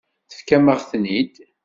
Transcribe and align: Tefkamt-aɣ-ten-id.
Tefkamt-aɣ-ten-id. 0.29 1.33